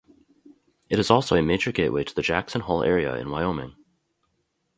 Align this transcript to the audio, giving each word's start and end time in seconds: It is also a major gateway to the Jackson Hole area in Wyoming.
It 0.89 0.97
is 0.97 1.11
also 1.11 1.35
a 1.35 1.43
major 1.43 1.71
gateway 1.71 2.03
to 2.03 2.15
the 2.15 2.23
Jackson 2.23 2.61
Hole 2.61 2.83
area 2.83 3.13
in 3.17 3.29
Wyoming. 3.29 3.75